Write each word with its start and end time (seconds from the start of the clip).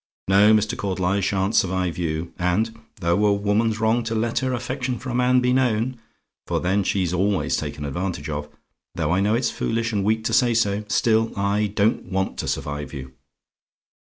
No, 0.27 0.51
Mr. 0.51 0.75
Caudle, 0.75 1.05
I 1.05 1.19
sha'n't 1.19 1.53
survive 1.53 1.95
you: 1.95 2.33
and 2.39 2.75
though 3.01 3.23
a 3.27 3.33
woman's 3.35 3.79
wrong 3.79 4.01
to 4.05 4.15
let 4.15 4.39
her 4.39 4.51
affection 4.51 4.97
for 4.97 5.11
a 5.11 5.13
man 5.13 5.41
be 5.41 5.53
known, 5.53 5.99
for 6.47 6.59
then 6.59 6.83
she's 6.83 7.13
always 7.13 7.55
taken 7.55 7.85
advantage 7.85 8.27
of 8.27 8.49
though 8.95 9.11
I 9.11 9.19
know 9.21 9.35
it's 9.35 9.51
foolish 9.51 9.93
and 9.93 10.03
weak 10.03 10.23
to 10.23 10.33
say 10.33 10.55
so, 10.55 10.85
still 10.87 11.31
I 11.37 11.67
don't 11.67 12.05
want 12.05 12.39
to 12.39 12.47
survive 12.47 12.93
you. 12.95 13.13